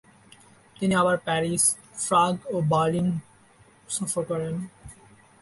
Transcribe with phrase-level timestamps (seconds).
[0.75, 1.63] তিনি আবার Paris,
[2.07, 3.07] Prague ও বার্লিন
[3.89, 4.55] সফর করেন।